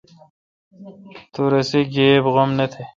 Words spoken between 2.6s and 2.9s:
تھ۔